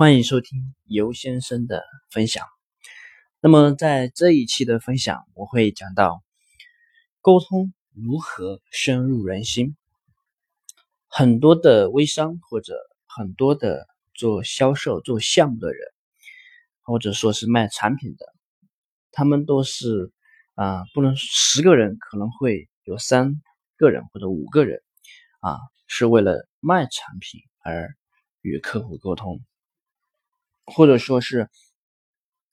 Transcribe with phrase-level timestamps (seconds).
[0.00, 2.46] 欢迎收听尤先生的分享。
[3.42, 6.24] 那么在这一期的分享，我会讲到
[7.20, 9.76] 沟通如何深入人心。
[11.06, 15.86] 很多的微商或者很多的做销售、做项目的人，
[16.80, 18.24] 或者说是卖产品的，
[19.12, 20.10] 他们都是
[20.54, 23.34] 啊，不能十个人可能会有三
[23.76, 24.82] 个人或者五个人
[25.40, 27.94] 啊，是为了卖产品而
[28.40, 29.42] 与客户沟通。
[30.70, 31.50] 或者说是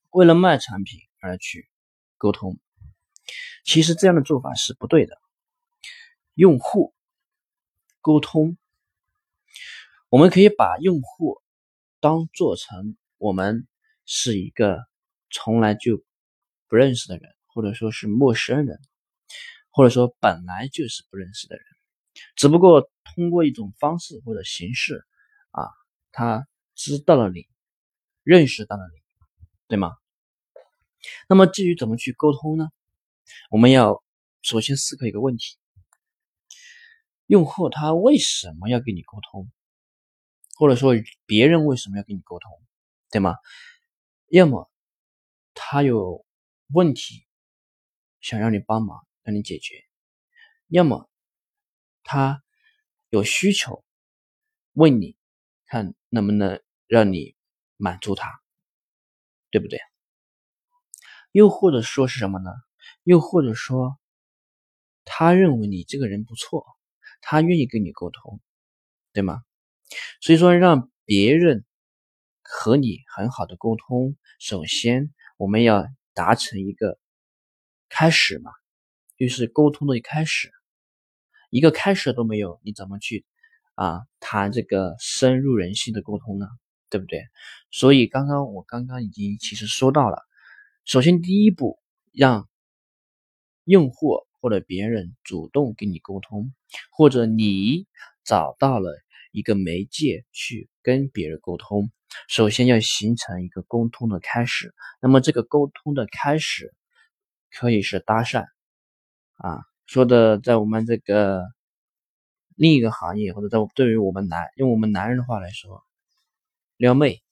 [0.09, 1.70] 为了卖产品而去
[2.17, 2.59] 沟通，
[3.63, 5.17] 其实这样的做法是不对的。
[6.34, 6.94] 用户
[8.02, 8.58] 沟通，
[10.09, 11.41] 我们可以把用户
[11.99, 13.67] 当做成我们
[14.05, 14.80] 是一个
[15.30, 16.03] 从来就
[16.67, 18.80] 不认识的人，或者说是陌生人，
[19.70, 21.66] 或者说本来就是不认识的人，
[22.36, 25.05] 只不过通过一种方式或者形式
[25.52, 25.67] 啊，
[26.11, 27.47] 他知道了你。
[28.27, 28.99] 认识到了你，
[29.70, 29.95] 对吗？
[31.30, 32.67] 那么至于怎么去沟通呢？
[33.50, 34.03] 我们要
[34.42, 35.56] 首先思考一个问题：
[37.28, 39.50] 用户他为什么要跟你沟通？
[40.58, 40.94] 或者说
[41.25, 42.52] 别人为什么要跟你沟通，
[43.09, 43.38] 对吗？
[44.28, 44.69] 要么
[45.53, 46.25] 他有
[46.73, 47.25] 问题
[48.19, 49.86] 想让你帮忙，让你解决；
[50.67, 51.09] 要么
[52.03, 52.44] 他
[53.08, 53.86] 有需求
[54.73, 55.16] 问你，
[55.66, 57.36] 看能不能让你。
[57.78, 58.42] 满足他，
[59.50, 59.80] 对不对？
[61.31, 62.52] 又或者说是什么呢？
[63.03, 63.97] 又或者说，
[65.06, 66.66] 他认为你这个人不错，
[67.22, 68.39] 他愿意跟你沟通，
[69.14, 69.44] 对吗？
[70.22, 71.64] 所以说，让别人
[72.42, 77.00] 和你很好的沟通，首先我们要达成一个
[77.88, 78.52] 开始嘛，
[79.17, 80.52] 就是沟通的一开始，
[81.50, 83.25] 一个开始都没有，你怎么去
[83.75, 86.47] 啊谈这个深入人心的沟通呢？
[86.89, 87.23] 对不对？
[87.69, 90.23] 所以刚刚我刚刚已经其实说到了，
[90.85, 91.79] 首先第一步，
[92.13, 92.47] 让
[93.66, 96.53] 用户或者别人主动跟你沟通，
[96.91, 97.85] 或者你
[98.23, 98.94] 找到了
[99.31, 101.91] 一个媒介去跟别人沟通，
[102.29, 104.73] 首先要形成一个沟通的开始。
[105.01, 106.73] 那么这个沟通的开始
[107.51, 108.45] 可以是搭讪
[109.35, 111.44] 啊，说的在我们这个
[112.56, 115.83] 另一个行业，或者在对于我们男用我们男人的话来说。
[116.77, 117.23] 撩妹、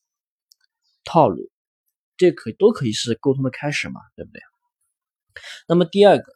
[1.04, 1.50] 套路，
[2.16, 4.42] 这可都可以是沟通的开始嘛，对不对？
[5.68, 6.34] 那么第二个，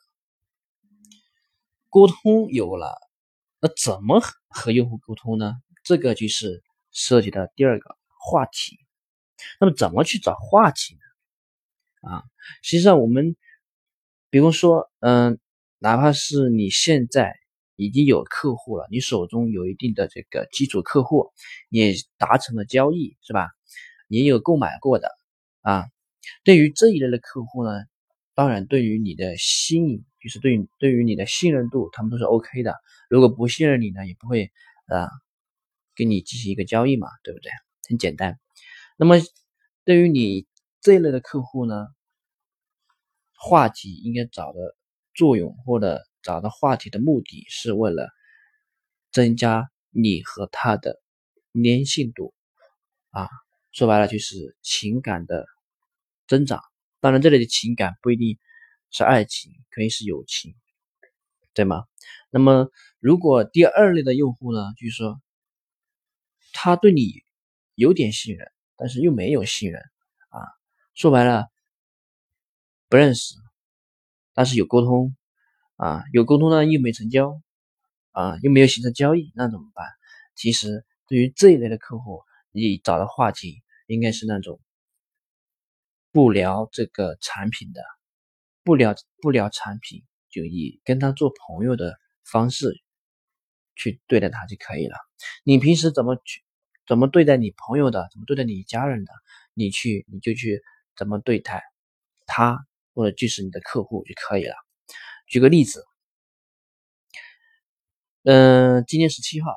[1.88, 2.97] 沟通有了，
[3.60, 5.54] 那怎么和用户沟通呢？
[5.82, 6.62] 这个就是
[6.93, 8.78] 涉及到第二个话题。
[9.59, 10.94] 那么怎么去找话题
[12.03, 12.10] 呢？
[12.10, 12.22] 啊，
[12.62, 13.37] 实际上我们，
[14.31, 15.41] 比如说，嗯，
[15.78, 17.40] 哪怕是你现在。
[17.81, 21.33] 已经有客户了，你手中有一定的这个基础客户，
[21.71, 23.49] 也达成了交易，是吧？
[24.07, 25.09] 也有购买过的
[25.63, 25.87] 啊。
[26.45, 27.71] 对于这一类的客户呢，
[28.35, 32.75] 当然对于你的心意，就是对对于你的信任度，他们都是 OK 的。
[33.09, 34.51] 如果不信任你呢，也不会
[34.87, 35.09] 啊
[35.95, 37.51] 跟你进行一个交易嘛，对不对？
[37.89, 38.39] 很简单。
[38.99, 39.17] 那么
[39.87, 40.47] 对于你
[40.83, 41.87] 这一类的客户呢，
[43.35, 44.77] 话题应该找的
[45.15, 46.07] 作用或者。
[46.23, 48.11] 找到话题的目的是为了
[49.13, 51.01] 增加你和他的
[51.53, 52.33] 粘性度
[53.11, 53.29] 啊，
[53.73, 55.47] 说白了就是情感的
[56.29, 56.63] 增长。
[57.01, 58.39] 当然，这里的情感不一定
[58.91, 60.55] 是爱情，可以是友情，
[61.55, 61.87] 对吗？
[62.31, 65.21] 那么，如果第二类的用户呢，就是说
[66.53, 67.23] 他对你
[67.75, 69.81] 有点信任，但是又没有信任
[70.29, 70.45] 啊，
[70.95, 71.49] 说白了
[72.89, 73.35] 不认识，
[74.35, 75.17] 但是有沟通。
[75.81, 77.41] 啊，有沟通呢，又没成交，
[78.11, 79.87] 啊，又没有形成交易，那怎么办？
[80.37, 82.21] 其实对于这一类的客户，
[82.53, 84.61] 你找的话题应该是那种
[86.13, 87.83] 不聊这个产品的，
[88.63, 92.83] 不聊不聊产品，就以跟他做朋友的方式
[93.75, 94.99] 去对待他就可以了。
[95.45, 96.43] 你平时怎么去
[96.87, 99.15] 怎么对待你朋友的，怎么对待你家人的，
[99.54, 100.60] 你去你就去
[100.95, 101.65] 怎么对待
[102.27, 104.54] 他，或者就是你的客户就可以了。
[105.30, 105.86] 举个例子，
[108.24, 109.53] 嗯，今天十七号，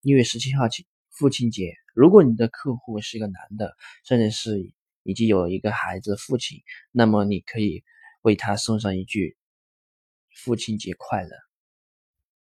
[0.00, 1.74] 一月十七号起父亲节。
[1.92, 3.76] 如果你的客户是一个男的，
[4.06, 4.72] 甚至是
[5.02, 7.84] 已经有一个孩子父亲，那么你可以
[8.22, 9.36] 为他送上一句
[10.34, 11.30] “父亲节快乐”，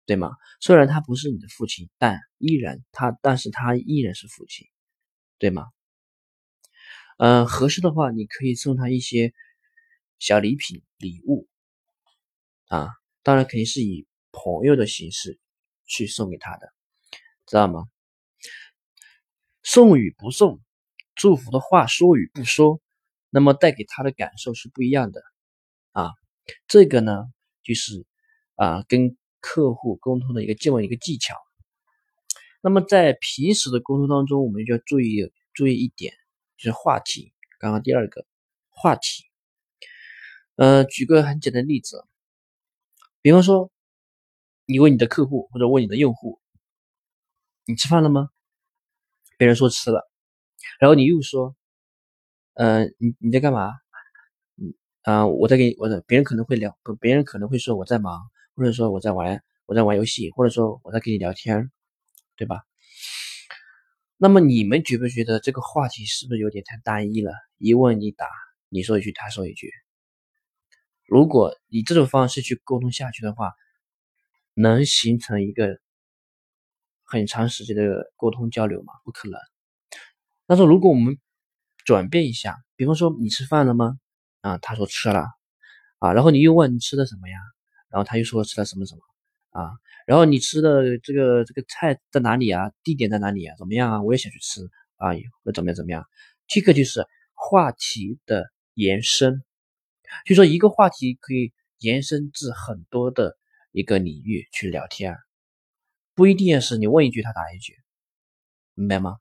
[0.05, 0.33] 对吗？
[0.59, 4.67] 虽然他不是你的父亲，但依然他，但是他依然是父亲，
[5.39, 5.65] 对吗？
[7.17, 9.33] 嗯，合适的话，你可以送他一些
[10.19, 11.47] 小礼品、礼物。
[12.67, 12.89] 啊，
[13.23, 15.39] 当然肯定是以朋友的形式
[15.85, 16.73] 去送给他的，
[17.45, 17.85] 知道吗？
[19.63, 20.59] 送与不送
[21.15, 22.81] 祝福的话说与不说，
[23.29, 25.23] 那么带给他的感受是不一样的
[25.91, 26.11] 啊。
[26.67, 27.25] 这个呢，
[27.63, 28.05] 就是
[28.55, 31.35] 啊跟客户沟通的一个基本一个技巧。
[32.61, 36.13] 那么在平时的沟通当中，我们就要注意注意一点，
[36.57, 37.31] 就是话题。
[37.59, 38.25] 刚刚第二个
[38.69, 39.23] 话题，
[40.55, 42.05] 呃，举个很简单的例子，
[43.25, 43.71] 比方说，
[44.67, 46.39] 你问你的客户或者问你的用户，
[47.65, 48.29] 你吃饭了吗？
[49.35, 50.07] 别人说吃了，
[50.79, 51.55] 然后你又说，
[52.53, 53.71] 呃，你你在干嘛？
[54.57, 58.21] 嗯啊，我在给我的别人可能会聊，别人可能会说我在忙，
[58.55, 61.71] 或者说我在玩，我在玩游戏，或者说我在跟你聊天。
[62.35, 62.61] 对吧？
[64.17, 67.31] 那么你们觉不觉得这个话题是不是有点太单一了？
[67.57, 68.27] 一问一答，
[68.69, 69.71] 你说一句，他说一句。
[71.07, 73.53] 如果以这种方式去沟通下去的话，
[74.53, 75.79] 能形成一个
[77.03, 78.93] 很长时间的沟通交流吗？
[79.03, 79.39] 不可能。
[80.47, 81.17] 但是如果我们
[81.83, 83.97] 转变一下，比方说你吃饭了吗？
[84.41, 85.25] 啊，他说吃了。
[85.99, 87.37] 啊，然后你又问你吃的什么呀？
[87.89, 89.01] 然后他又说吃了什么什么。
[89.51, 89.71] 啊，
[90.05, 92.71] 然后你吃的这个这个菜在哪里啊？
[92.83, 93.55] 地点在哪里啊？
[93.57, 94.01] 怎么样啊？
[94.01, 94.61] 我也想去吃
[94.97, 95.09] 啊，
[95.43, 96.05] 那怎么样怎么样？
[96.47, 99.43] 这个就是话题的延伸，
[100.25, 103.37] 就说一个话题可以延伸至很多的
[103.71, 105.17] 一个领域去聊天，
[106.13, 107.77] 不一定是你问一句他答一句，
[108.73, 109.17] 明白吗？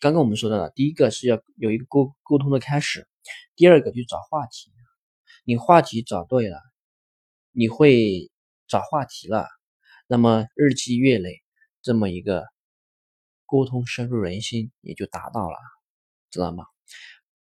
[0.00, 3.08] 刚刚我们说到了，第一个是要有一个沟沟通的开始，
[3.56, 4.72] 第二个就找话题，
[5.44, 6.60] 你话题找对了，
[7.52, 8.30] 你会。
[8.70, 9.48] 找话题了，
[10.06, 11.42] 那么日积月累，
[11.82, 12.44] 这么一个
[13.44, 15.56] 沟通深入人心也就达到了，
[16.30, 16.66] 知道吗？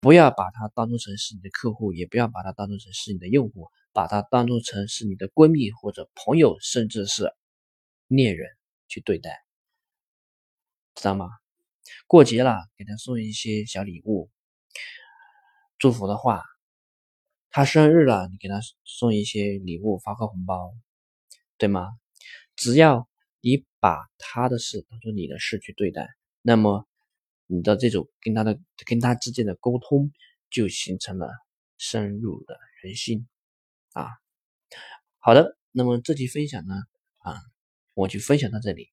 [0.02, 7.32] 不要把它当做成是你的客户，也不要把它当做成是你的用户，把它当做成是你的闺蜜或者朋友，甚至是
[8.08, 8.50] 恋人
[8.88, 9.44] 去对待，
[10.96, 11.28] 知道吗？
[12.08, 14.28] 过节了，给他送一些小礼物，
[15.78, 16.42] 祝福的话；
[17.48, 20.74] 他生日了，你给他送一些礼物，发个红包。
[21.58, 21.92] 对吗？
[22.56, 23.08] 只要
[23.40, 26.08] 你把他的事当做你的事去对待，
[26.40, 26.88] 那么
[27.52, 30.10] 你的这种跟他的跟他之间的沟通
[30.50, 31.28] 就形成了
[31.76, 33.28] 深入的人心
[33.92, 34.08] 啊。
[35.18, 36.74] 好的，那么这期分享呢
[37.18, 37.36] 啊，
[37.92, 38.88] 我就分享到这里，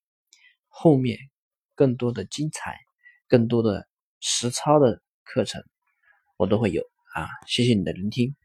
[0.68, 1.18] 后面
[1.74, 2.78] 更多的精彩、
[3.30, 3.88] 更多的
[4.20, 5.64] 实操的课程
[6.36, 6.84] 我都会有
[7.14, 7.30] 啊。
[7.48, 8.36] 谢谢你的聆听。